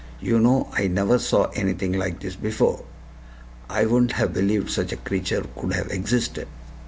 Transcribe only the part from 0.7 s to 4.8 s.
I never saw anything like this before. I wouldn't have believed